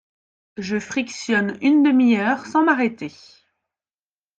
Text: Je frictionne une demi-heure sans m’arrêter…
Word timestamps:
Je 0.57 0.79
frictionne 0.79 1.59
une 1.61 1.83
demi-heure 1.83 2.47
sans 2.47 2.63
m’arrêter… 2.63 3.11